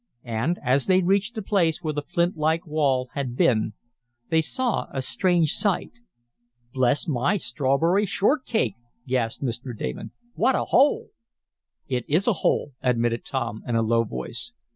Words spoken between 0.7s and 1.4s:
they reached